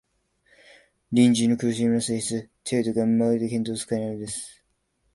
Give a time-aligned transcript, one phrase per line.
[1.11, 4.63] 隣人の苦しみの性質、程度が、まるで見当つかないのです